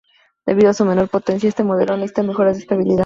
Debido 0.47 0.71
a 0.71 0.73
su 0.73 0.83
menor 0.83 1.09
potencia 1.09 1.47
este 1.47 1.63
modelo 1.63 1.93
no 1.93 1.97
necesitaba 1.97 2.27
mejoras 2.29 2.55
de 2.55 2.61
estabilidad. 2.63 2.99